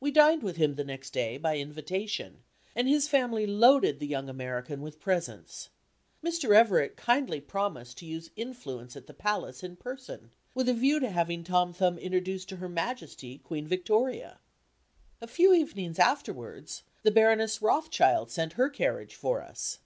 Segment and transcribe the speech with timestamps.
[0.00, 2.42] We dined with him the next day, by invitation,
[2.76, 5.70] and his family loaded the young American with presents.
[6.22, 6.54] Mr.
[6.54, 11.08] Everett kindly promised to use influence at the Palace in person, with a view to
[11.08, 14.40] having Tom Thumb introduced to Her Majesty Queen Victoria.
[15.22, 19.78] A few evenings afterwards the Baroness Rothschild sent her carriage for us.